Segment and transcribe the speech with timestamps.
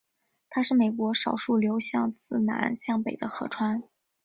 [0.49, 3.83] 它是美国少数流向自南向北的河川。